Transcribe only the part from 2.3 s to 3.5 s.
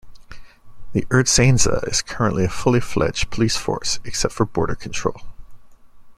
a fully-fledged